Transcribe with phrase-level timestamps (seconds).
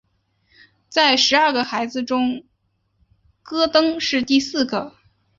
[0.89, 2.43] 在十二个孩子中
[3.43, 4.95] 戈登是第四个。